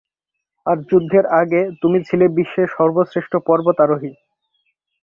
[0.65, 4.11] আর যুদ্ধের আগে, তুমি ছিলে বিশ্বের সর্বশ্রেষ্ঠ পর্বতারোহী।